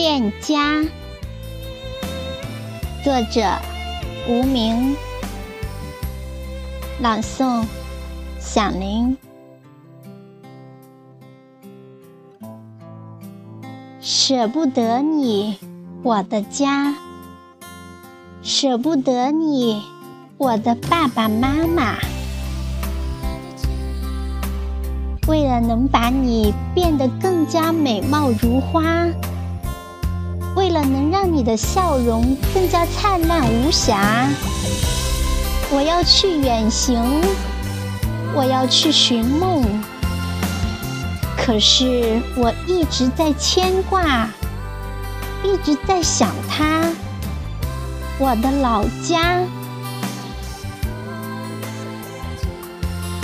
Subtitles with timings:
[0.00, 0.80] 恋家，
[3.02, 3.42] 作者
[4.28, 4.94] 无名，
[7.00, 7.66] 朗诵
[8.38, 9.16] 响铃。
[14.00, 15.58] 舍不得你，
[16.04, 16.94] 我的家；
[18.40, 19.82] 舍不得你，
[20.36, 21.96] 我的爸爸妈妈。
[25.26, 29.08] 为了能把你变得更加美貌如花，
[30.58, 34.28] 为了能让你的笑容更加灿烂无瑕，
[35.70, 37.00] 我要去远行，
[38.34, 39.64] 我要去寻梦。
[41.36, 44.28] 可是我一直在牵挂，
[45.44, 46.82] 一直在想他，
[48.18, 49.38] 我的老家。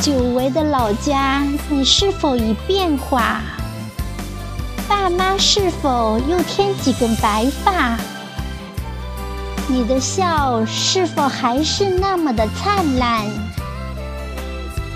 [0.00, 3.42] 久违的老家，你是否已变化？
[5.04, 7.98] 爸妈是否又添几根白发？
[9.68, 13.26] 你的笑是否还是那么的灿烂？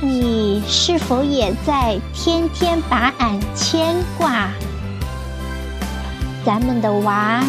[0.00, 4.48] 你是否也在天天把俺牵挂？
[6.42, 7.44] 咱们的娃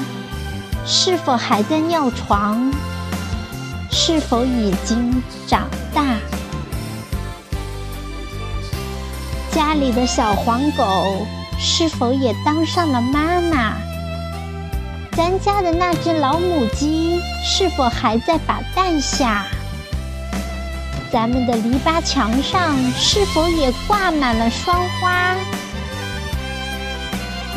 [0.85, 2.73] 是否还在尿床？
[3.89, 6.03] 是否已经长大？
[9.49, 11.25] 家里的小黄狗
[11.59, 13.73] 是否也当上了妈妈？
[15.11, 19.43] 咱家的那只老母鸡是否还在把蛋下？
[21.11, 25.35] 咱们的篱笆墙上是否也挂满了霜花？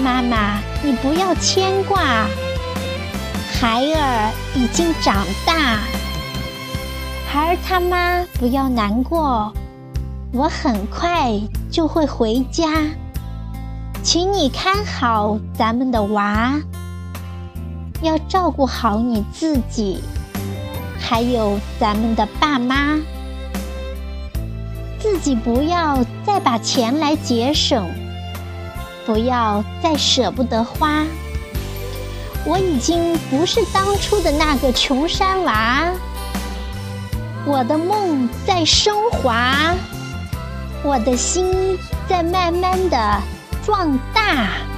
[0.01, 2.01] 妈妈，你不要牵挂，
[3.53, 5.79] 孩儿已经长大。
[7.31, 9.53] 孩儿他妈不要难过。
[10.33, 11.39] 我很快
[11.71, 12.67] 就会回家，
[14.03, 16.61] 请你看好咱们的娃，
[18.03, 20.03] 要照顾好你自己，
[20.99, 22.99] 还有咱们的爸妈，
[24.99, 27.89] 自己不要再把钱来节省，
[29.07, 31.07] 不要再舍不得花。
[32.45, 35.93] 我已经不是当初的那个穷山娃，
[37.47, 39.55] 我的梦在升华。
[40.85, 43.23] 我的心在慢慢的
[43.63, 44.72] 壮大。